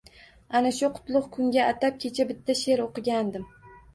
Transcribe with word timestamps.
Ana 0.59 0.71
shu 0.77 0.87
qutlug` 0.93 1.27
kunga 1.35 1.67
atab 1.73 2.01
kecha 2.05 2.27
bitta 2.31 2.57
she`r 2.65 2.83
o`qigandim 2.87 3.47